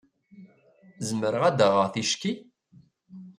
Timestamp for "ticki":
1.93-2.33